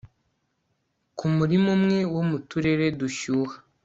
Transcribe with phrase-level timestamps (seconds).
[1.17, 3.55] ku murima umwe wo mu turere dushyuha..